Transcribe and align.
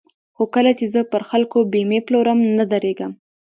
خو 0.35 0.43
کله 0.55 0.71
چې 0.79 0.85
زه 0.93 1.01
پر 1.11 1.21
خلکو 1.29 1.57
بېمې 1.71 1.99
پلورم 2.05 2.39
نه 2.57 2.65
درېږم. 2.71 3.11